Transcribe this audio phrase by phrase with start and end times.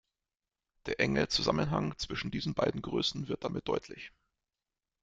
[0.87, 4.11] Der enge Zusammenhang zwischen diesen beiden Größen wird damit deutlich.